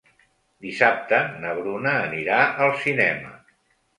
Dissabte 0.65 1.19
na 1.43 1.51
Bruna 1.59 1.93
anirà 2.07 2.39
al 2.65 2.75
cinema. 2.87 3.37